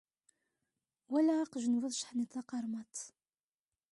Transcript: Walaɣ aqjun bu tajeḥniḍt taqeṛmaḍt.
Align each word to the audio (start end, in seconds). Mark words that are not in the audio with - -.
Walaɣ 1.09 1.37
aqjun 1.43 1.75
bu 1.81 1.87
tajeḥniḍt 1.91 2.31
taqeṛmaḍt. 2.35 2.97